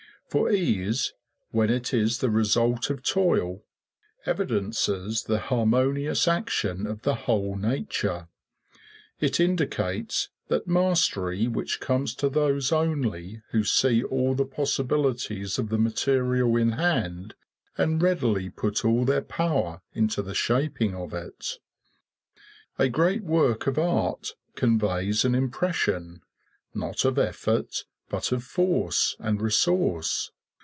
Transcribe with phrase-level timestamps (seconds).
[0.27, 1.11] For ease,
[1.49, 3.65] when it is the result of toil,
[4.25, 8.29] evidences the harmonious action of the whole nature;
[9.19, 15.67] it indicates that mastery which comes to those only who see all the possibilities of
[15.67, 17.35] the material in hand
[17.77, 21.57] and readily put all their power into the shaping of it.
[22.79, 26.21] A great work of art conveys an impression,
[26.73, 30.33] not of effort, but of force and resource.